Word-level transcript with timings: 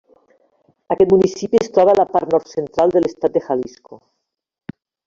Aquest 0.95 1.13
municipi 1.15 1.61
es 1.61 1.69
troba 1.77 1.95
a 1.95 1.99
la 2.01 2.07
part 2.17 2.35
nord-central 2.37 2.95
de 2.97 3.05
l'estat 3.07 3.39
de 3.39 3.47
Jalisco. 3.51 4.05